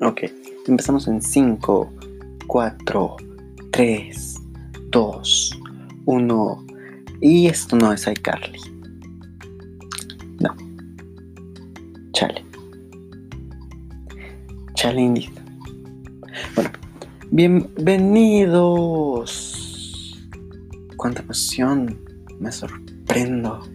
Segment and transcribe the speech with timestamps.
[0.00, 0.22] Ok,
[0.68, 1.92] empezamos en 5,
[2.46, 3.16] 4,
[3.72, 4.36] 3,
[4.92, 5.60] 2,
[6.04, 6.66] 1.
[7.20, 8.60] Y esto no es iCarly.
[10.38, 10.54] No.
[12.12, 12.44] Chale.
[14.74, 15.30] Chale indeed.
[16.54, 16.70] Bueno,
[17.32, 18.54] bienvenidos.
[20.96, 21.98] Cuánta emoción.
[22.38, 23.66] Me sorprendo.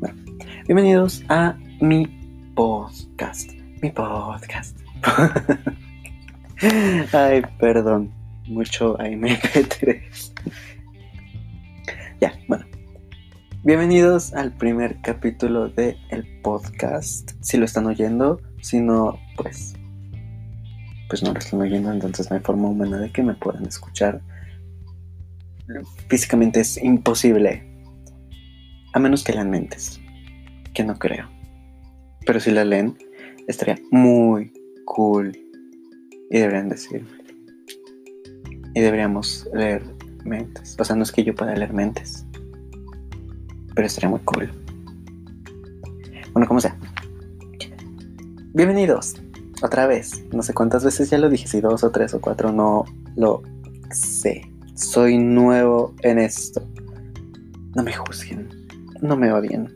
[0.00, 0.22] Bueno,
[0.66, 2.06] bienvenidos a mi
[2.54, 3.50] podcast.
[3.80, 4.83] Mi podcast.
[7.12, 8.12] Ay, perdón.
[8.46, 10.32] Mucho AMP3.
[12.20, 12.64] ya, bueno.
[13.64, 17.32] Bienvenidos al primer capítulo del el podcast.
[17.40, 19.74] Si lo están oyendo, si no, pues.
[21.08, 24.20] Pues no lo están oyendo, entonces no hay forma humana de que me puedan escuchar.
[26.08, 27.62] Físicamente es imposible.
[28.92, 30.00] A menos que lean mentes.
[30.72, 31.28] Que no creo.
[32.26, 32.96] Pero si la leen,
[33.46, 34.52] estaría muy
[34.84, 35.36] cool.
[36.30, 37.08] Y deberían decirme.
[38.74, 39.82] Y deberíamos leer
[40.24, 40.76] mentes.
[40.78, 42.24] O sea, no es que yo pueda leer mentes.
[43.74, 44.50] Pero estaría muy cool.
[46.32, 46.76] Bueno, como sea.
[48.52, 49.14] Bienvenidos.
[49.62, 50.24] Otra vez.
[50.32, 51.46] No sé cuántas veces ya lo dije.
[51.46, 52.52] Si dos o tres o cuatro.
[52.52, 52.84] No
[53.16, 53.42] lo
[53.90, 54.50] sé.
[54.74, 56.66] Soy nuevo en esto.
[57.76, 58.48] No me juzguen.
[59.00, 59.72] No me odien.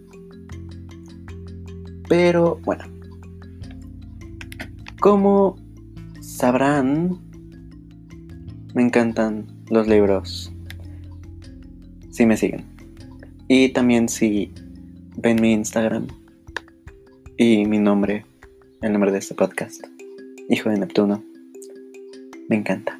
[2.08, 2.97] Pero bueno.
[5.00, 5.56] Como
[6.20, 7.20] sabrán,
[8.74, 10.52] me encantan los libros.
[12.10, 12.64] Si me siguen.
[13.46, 14.52] Y también si
[15.16, 16.08] ven mi Instagram
[17.36, 18.26] y mi nombre,
[18.82, 19.84] el nombre de este podcast,
[20.48, 21.22] Hijo de Neptuno.
[22.48, 22.98] Me encanta.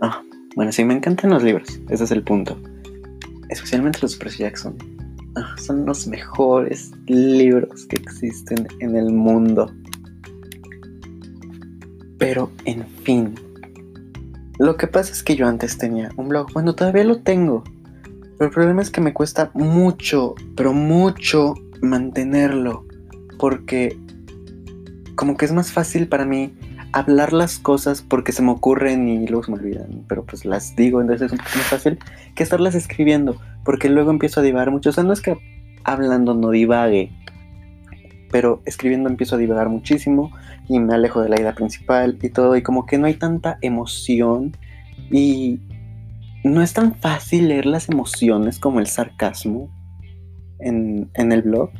[0.00, 0.24] Ah,
[0.56, 1.80] bueno, sí, me encantan los libros.
[1.88, 2.60] Ese es el punto.
[3.48, 4.76] Especialmente los de Percy Jackson.
[5.36, 9.72] Ah, son los mejores libros que existen en el mundo.
[12.22, 13.34] Pero, en fin.
[14.60, 16.52] Lo que pasa es que yo antes tenía un blog.
[16.52, 17.64] Bueno, todavía lo tengo.
[18.38, 22.86] Pero el problema es que me cuesta mucho, pero mucho mantenerlo.
[23.40, 23.98] Porque
[25.16, 26.54] como que es más fácil para mí
[26.92, 30.04] hablar las cosas porque se me ocurren y luego se me olvidan.
[30.06, 31.98] Pero pues las digo, entonces es un poco más fácil
[32.36, 33.34] que estarlas escribiendo.
[33.64, 34.90] Porque luego empiezo a divagar mucho.
[34.90, 35.36] O sea, no es que
[35.82, 37.10] hablando no divague
[38.32, 40.32] pero escribiendo empiezo a divagar muchísimo
[40.68, 43.58] y me alejo de la idea principal y todo, y como que no hay tanta
[43.60, 44.56] emoción
[45.10, 45.60] y
[46.42, 49.70] no es tan fácil leer las emociones como el sarcasmo
[50.58, 51.70] en, el blog.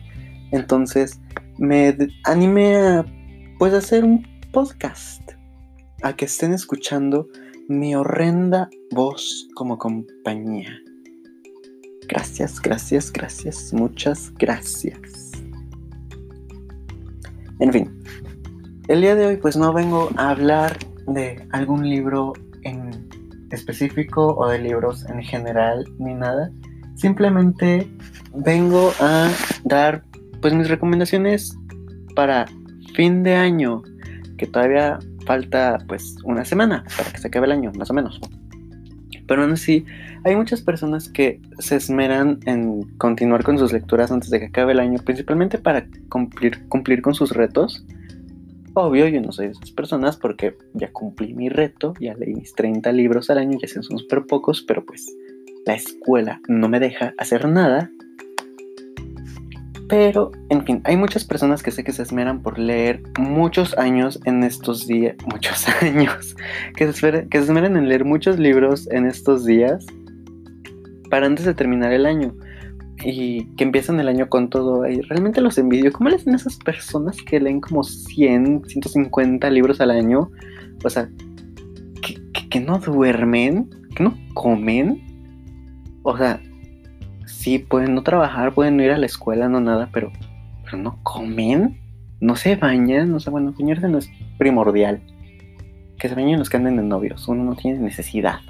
[0.52, 1.20] Entonces
[1.58, 3.04] me animé a
[3.58, 5.22] pues hacer un podcast,
[6.02, 7.28] a que estén escuchando
[7.68, 10.70] mi horrenda voz como compañía.
[12.08, 15.31] Gracias, gracias, gracias, muchas gracias.
[17.60, 18.02] En fin,
[18.88, 20.76] el día de hoy pues no vengo a hablar
[21.06, 22.32] de algún libro
[22.62, 22.90] en
[23.50, 26.50] específico o de libros en general ni nada.
[26.96, 27.88] Simplemente
[28.34, 29.30] vengo a
[29.64, 30.02] dar
[30.40, 31.56] pues mis recomendaciones
[32.14, 32.46] para
[32.94, 33.82] fin de año,
[34.36, 38.20] que todavía falta pues una semana para que se acabe el año, más o menos.
[39.32, 39.86] Pero aún así,
[40.24, 44.72] hay muchas personas que se esmeran en continuar con sus lecturas antes de que acabe
[44.72, 47.82] el año, principalmente para cumplir, cumplir con sus retos.
[48.74, 52.54] Obvio, yo no soy de esas personas porque ya cumplí mi reto, ya leí mis
[52.54, 55.10] 30 libros al año, ya son súper pocos, pero pues
[55.64, 57.90] la escuela no me deja hacer nada,
[59.92, 64.18] pero, en fin, hay muchas personas que sé que se esmeran por leer muchos años
[64.24, 66.34] en estos días, muchos años,
[66.76, 69.84] que se, esmeran en leer muchos libros en estos días
[71.10, 72.34] para antes de terminar el año.
[73.04, 74.88] Y que empiezan el año con todo.
[74.88, 75.92] Y realmente los envidio.
[75.92, 80.30] ¿Cómo les ven esas personas que leen como 100, 150 libros al año?
[80.84, 81.10] O sea,
[82.00, 85.02] que, que no duermen, que no comen.
[86.02, 86.40] O sea,
[87.32, 90.12] sí, pueden no trabajar, pueden no ir a la escuela, no nada, pero,
[90.64, 91.80] pero no comen,
[92.20, 95.00] no se bañan, no sé, bueno, bañarse no es primordial.
[95.98, 98.40] Que se bañen los que anden de novios, uno no tiene necesidad.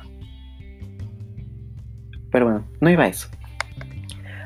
[2.31, 3.29] Pero bueno, no iba a eso.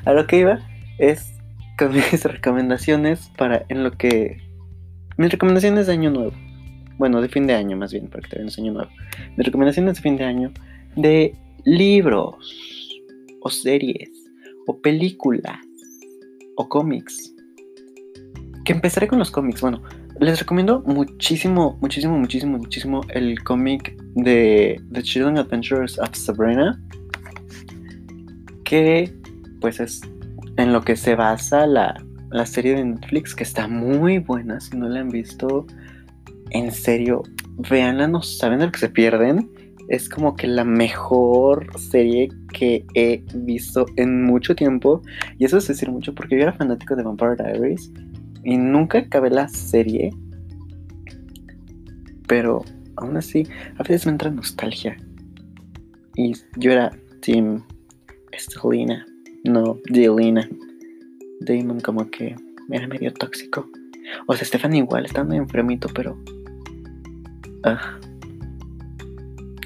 [0.05, 0.61] A lo que iba
[0.99, 1.32] es
[1.79, 4.39] con mis recomendaciones para en lo que...
[5.17, 6.32] Mis recomendaciones de año nuevo.
[6.99, 8.91] Bueno, de fin de año más bien, porque no es año nuevo.
[9.37, 10.53] Mis recomendaciones de fin de año
[10.94, 11.35] de
[11.65, 12.37] libros
[13.43, 14.16] o series
[14.67, 15.59] o películas
[16.57, 17.35] o cómics.
[18.65, 19.61] Que empezaré con los cómics.
[19.61, 19.83] Bueno,
[20.21, 26.81] les recomiendo muchísimo, muchísimo, muchísimo, muchísimo el cómic de The Chilling Adventures of Sabrina.
[28.65, 29.15] Que
[29.61, 30.01] pues es
[30.57, 34.61] en lo que se basa la, la serie de Netflix, que está muy buena.
[34.61, 35.67] Si no la han visto,
[36.51, 37.23] en serio,
[37.69, 39.51] véanla, no saben de que se pierden.
[39.88, 45.03] Es como que la mejor serie que he visto en mucho tiempo.
[45.38, 47.93] Y eso es decir mucho porque yo era fanático de Vampire Diaries
[48.44, 50.11] y nunca acabé la serie.
[52.27, 52.65] Pero
[52.97, 53.47] aún así,
[53.79, 54.97] a veces me entra nostalgia.
[56.17, 56.91] Y yo era
[57.21, 57.62] Team
[58.32, 59.06] Estelina,
[59.44, 60.49] no Dielina.
[61.41, 62.35] Damon como que
[62.71, 63.69] era medio tóxico.
[64.27, 66.19] O sea, Stefan igual, estaba medio enfermito, pero...
[67.65, 67.99] Ah.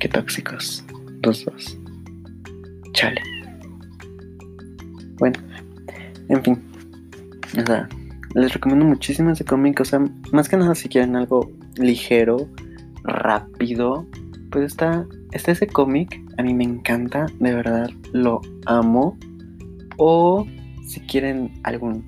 [0.01, 0.83] Qué tóxicos.
[1.23, 1.79] Los dos.
[2.95, 3.21] Chale.
[5.19, 5.39] Bueno,
[6.31, 6.63] en fin.
[7.59, 7.87] O sea,
[8.35, 9.79] les recomiendo muchísimo ese cómic.
[9.79, 10.01] O sea,
[10.33, 12.49] más que nada si quieren algo ligero,
[13.05, 14.07] rápido,
[14.51, 16.19] pues está, está ese cómic.
[16.39, 19.19] A mí me encanta, de verdad lo amo.
[19.99, 20.47] O
[20.87, 22.03] si quieren algún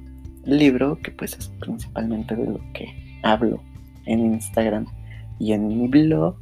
[0.47, 2.87] libro, que pues es principalmente de lo que
[3.23, 3.63] hablo
[4.07, 4.87] en Instagram
[5.39, 6.37] y en mi blog,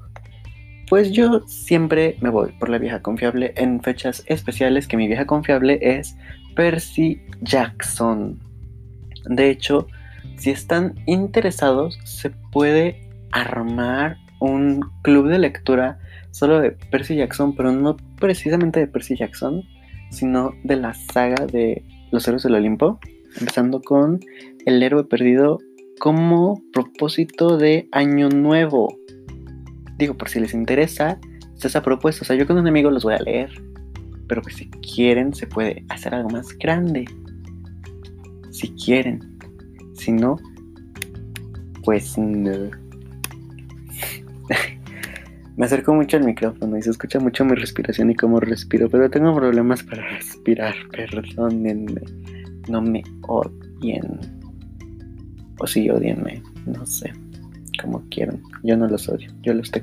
[0.91, 5.25] pues yo siempre me voy por la vieja confiable en fechas especiales, que mi vieja
[5.25, 6.17] confiable es
[6.57, 8.41] Percy Jackson.
[9.27, 9.87] De hecho,
[10.37, 16.01] si están interesados, se puede armar un club de lectura
[16.33, 19.63] solo de Percy Jackson, pero no precisamente de Percy Jackson,
[20.11, 22.99] sino de la saga de Los Héroes del Olimpo,
[23.39, 24.19] empezando con
[24.67, 25.61] El héroe perdido
[26.01, 28.99] como propósito de Año Nuevo.
[30.01, 31.21] Digo, por si les interesa,
[31.53, 32.23] está esa propuesta.
[32.23, 33.51] O sea, yo con un amigo los voy a leer,
[34.27, 37.05] pero pues si quieren se puede hacer algo más grande.
[38.51, 39.39] Si quieren.
[39.93, 40.39] Si no,
[41.85, 42.71] pues no.
[45.59, 49.11] me acerco mucho al micrófono y se escucha mucho mi respiración y cómo respiro, pero
[49.11, 52.01] tengo problemas para respirar, perdónenme.
[52.71, 54.19] No me odien.
[55.59, 57.13] O sí, odienme, no sé.
[57.81, 58.43] Como quieran.
[58.63, 59.83] Yo no los odio, yo los te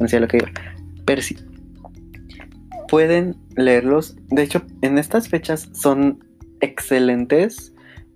[0.00, 0.50] No sé lo que digo.
[1.04, 1.36] Percy.
[2.88, 4.16] Pueden leerlos.
[4.28, 6.24] De hecho, en estas fechas son
[6.60, 7.72] excelentes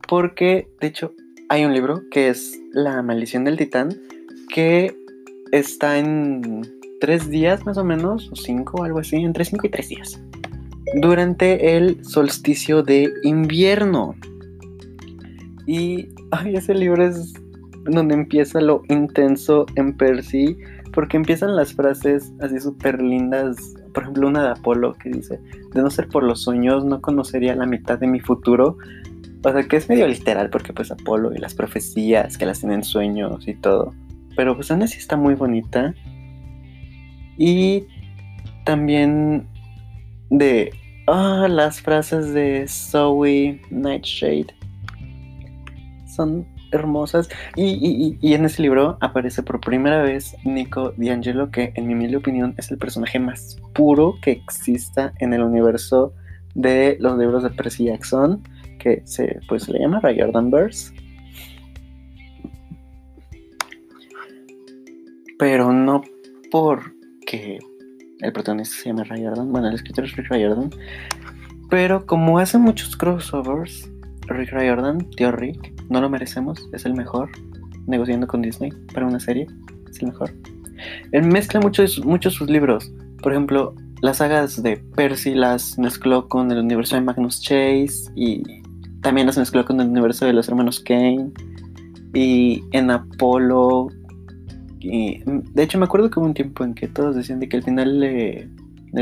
[0.08, 1.14] porque, de hecho,
[1.48, 3.90] hay un libro que es La maldición del titán
[4.48, 4.94] que
[5.52, 6.62] está en
[7.00, 10.20] tres días más o menos, o cinco, algo así, entre cinco y tres días,
[11.00, 14.14] durante el solsticio de invierno.
[15.66, 17.34] Y ay, ese libro es
[17.84, 20.56] donde empieza lo intenso en Percy,
[20.92, 23.56] porque empiezan las frases así súper lindas.
[23.94, 25.40] Por ejemplo, una de Apolo que dice:
[25.72, 28.76] De no ser por los sueños, no conocería la mitad de mi futuro.
[29.44, 32.82] O sea, que es medio literal, porque pues Apolo y las profecías que las tienen
[32.82, 33.94] sueños y todo.
[34.36, 35.94] Pero pues aún así está muy bonita.
[37.36, 37.84] Y
[38.64, 39.46] también
[40.30, 40.72] de
[41.06, 44.48] ah, las frases de Zoe Nightshade
[46.06, 47.28] son hermosas.
[47.56, 52.16] Y, y, en ese libro aparece por primera vez Nico D'Angelo, que en mi humilde
[52.16, 56.12] opinión es el personaje más puro que exista en el universo
[56.54, 58.42] de los libros de Percy Jackson,
[58.78, 60.92] que se, pues, le llama Riordan Verse.
[65.38, 66.02] pero no
[66.50, 67.58] porque
[68.20, 70.70] el protagonista se llama Riordan, bueno, el escritor es Rick Riordan,
[71.70, 73.88] pero como hace muchos crossovers,
[74.26, 77.30] Rick Riordan, tío Rick, no lo merecemos, es el mejor,
[77.86, 79.46] negociando con Disney para una serie,
[79.90, 80.32] es el mejor.
[81.12, 86.52] Él mezcla muchos, muchos sus libros, por ejemplo, las sagas de Percy las mezcló con
[86.52, 88.42] el universo de Magnus Chase y
[89.00, 91.30] también las mezcló con el universo de los hermanos Kane
[92.14, 93.88] y en Apolo
[94.80, 97.56] y, de hecho, me acuerdo que hubo un tiempo en que todos decían de que
[97.56, 98.48] el final de,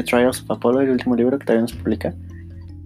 [0.05, 2.15] Trials of Apollo, el último libro que todavía no se publica,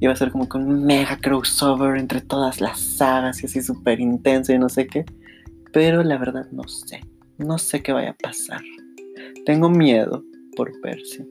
[0.01, 4.01] iba a ser como con un mega crossover entre todas las sagas y así súper
[4.01, 5.05] intenso y no sé qué.
[5.73, 7.01] Pero la verdad no sé.
[7.39, 8.61] No sé qué vaya a pasar.
[9.45, 10.25] Tengo miedo
[10.57, 11.27] por Percy.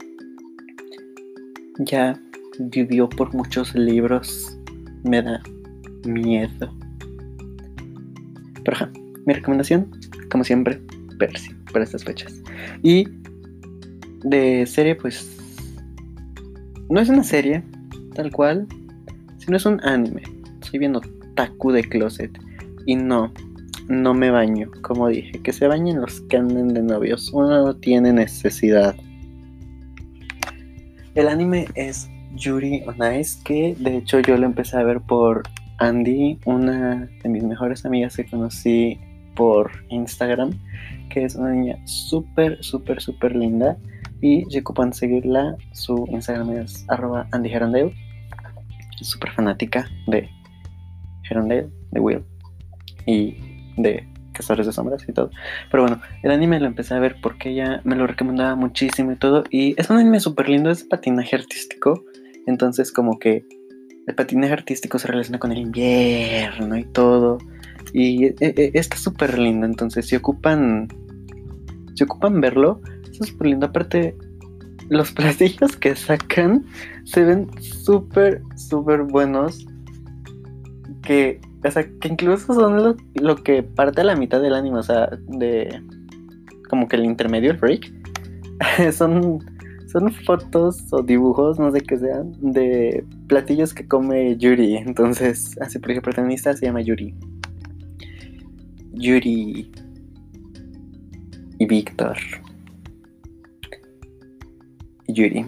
[1.79, 2.19] Ya
[2.59, 4.57] vivió por muchos libros.
[5.03, 5.41] Me da
[6.05, 6.73] miedo.
[8.63, 8.91] Pero ajá,
[9.25, 9.89] mi recomendación,
[10.29, 10.81] como siempre,
[11.17, 12.33] Percy para estas fechas.
[12.83, 13.07] Y
[14.23, 15.37] de serie, pues
[16.89, 17.63] no es una serie
[18.19, 18.67] tal cual,
[19.37, 20.23] sino es un anime.
[20.61, 21.01] Estoy viendo
[21.35, 22.37] Taku de Closet
[22.85, 23.31] y no,
[23.87, 27.31] no me baño, como dije, que se bañen los que anden de novios.
[27.31, 28.93] Uno no tiene necesidad.
[31.15, 35.43] El anime es Yuri on Ice, que de hecho yo lo empecé a ver por
[35.77, 38.99] Andy, una de mis mejores amigas que conocí
[39.33, 40.51] por Instagram
[41.09, 43.77] que es una niña súper, súper, súper linda.
[44.21, 47.93] Y si ocupan seguirla, su Instagram es arroba Andy Herondale.
[49.01, 50.29] Súper fanática de
[51.29, 52.23] Herondale, de Will
[53.05, 53.35] y
[53.77, 55.31] de Cazadores de Sombras y todo.
[55.71, 59.15] Pero bueno, el anime lo empecé a ver porque ella me lo recomendaba muchísimo y
[59.15, 59.43] todo.
[59.49, 62.05] Y es un anime súper lindo, es patinaje artístico.
[62.47, 63.45] Entonces como que
[64.07, 67.37] el patinaje artístico se relaciona con el invierno y todo.
[67.93, 69.65] Y e, e, está súper lindo.
[69.65, 70.87] Entonces si ocupan...
[71.95, 73.65] Si ocupan verlo, es súper lindo.
[73.65, 74.15] Aparte,
[74.89, 76.65] los platillos que sacan
[77.05, 79.65] se ven súper, súper buenos.
[81.03, 84.83] Que, o sea, que incluso son lo, que parte a la mitad del anime, o
[84.83, 85.81] sea, de
[86.69, 87.91] como que el intermedio, el break,
[88.93, 89.39] son,
[89.87, 94.75] son fotos o dibujos, no sé qué sean, de platillos que come Yuri.
[94.77, 97.15] Entonces, así porque el protagonista se llama Yuri.
[98.93, 99.71] Yuri
[101.59, 102.17] y Víctor.
[105.13, 105.45] Yuri.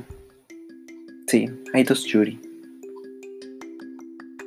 [1.27, 2.39] Sí, hay dos Yuri.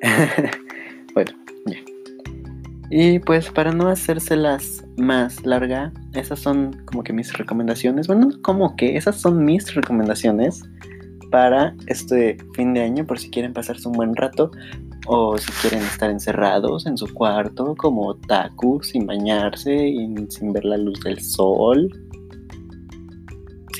[1.15, 1.31] bueno,
[1.67, 1.77] ya.
[2.91, 8.07] Y pues para no hacérselas más larga, esas son como que mis recomendaciones.
[8.07, 10.63] Bueno, como que esas son mis recomendaciones
[11.31, 14.51] para este fin de año por si quieren pasarse un buen rato
[15.07, 20.65] o si quieren estar encerrados en su cuarto como otaku sin bañarse y sin ver
[20.65, 21.91] la luz del sol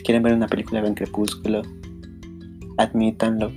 [0.05, 1.63] quieren ver una película, ven Crepúsculo.
[2.79, 3.51] Admítanlo.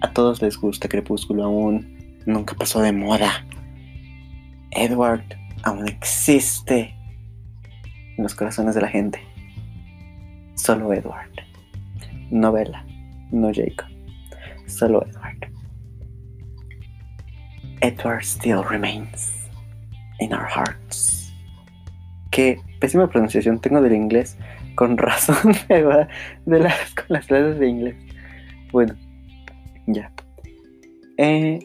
[0.00, 2.18] A todos les gusta Crepúsculo aún.
[2.26, 3.46] Nunca pasó de moda.
[4.72, 5.24] Edward
[5.62, 6.94] aún existe
[8.16, 9.20] en los corazones de la gente.
[10.54, 11.30] Solo Edward.
[12.30, 12.84] No Bella,
[13.30, 13.88] no Jacob.
[14.66, 15.52] Solo Edward.
[17.82, 19.34] Edward still remains
[20.20, 21.32] in our hearts.
[22.30, 24.38] Qué pésima pronunciación tengo del inglés,
[24.74, 26.08] con razón me va
[26.46, 27.96] de las, con las clases de inglés.
[28.72, 28.94] Bueno,
[29.86, 30.12] ya.
[31.18, 31.58] Eh,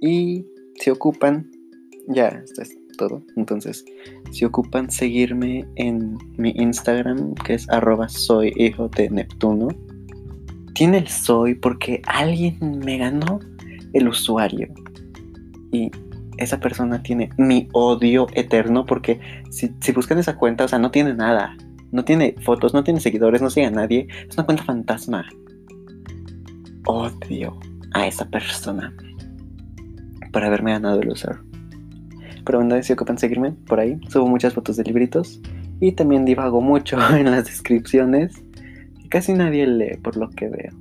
[0.00, 0.46] y
[0.76, 1.50] se ocupan,
[2.08, 3.22] ya, esto es todo.
[3.36, 3.84] Entonces,
[4.30, 9.68] si ocupan seguirme en mi Instagram, que es arroba soy hijo de Neptuno.
[10.74, 13.40] Tiene el soy porque alguien me ganó
[13.92, 14.68] el usuario.
[15.72, 15.90] Y
[16.36, 19.20] esa persona tiene mi odio eterno porque
[19.50, 21.56] si, si buscan esa cuenta, o sea, no tiene nada.
[21.92, 24.06] No tiene fotos, no tiene seguidores, no sigue a nadie.
[24.28, 25.26] Es una cuenta fantasma.
[26.86, 27.58] Odio
[27.92, 28.94] a esa persona
[30.32, 31.42] por haberme ganado el usuario.
[32.44, 35.40] Pero bueno, si ocupan seguirme por ahí, subo muchas fotos de libritos
[35.80, 38.42] y también divago mucho en las descripciones.
[39.08, 40.72] Casi nadie lee por lo que veo.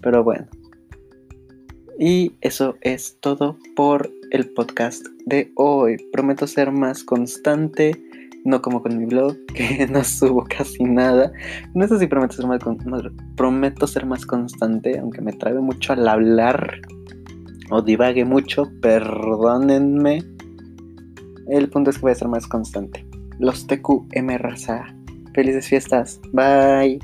[0.00, 0.46] Pero bueno.
[1.98, 5.96] Y eso es todo por el podcast de hoy.
[6.12, 8.00] Prometo ser más constante
[8.48, 11.32] no como con mi blog, que no subo casi nada.
[11.74, 12.60] No sé si prometo ser más,
[13.36, 16.80] prometo ser más constante, aunque me trabe mucho al hablar
[17.70, 20.24] o divague mucho, perdónenme.
[21.48, 23.06] El punto es que voy a ser más constante.
[23.38, 24.84] Los TQM raza.
[25.34, 26.20] Felices fiestas.
[26.32, 26.98] Bye.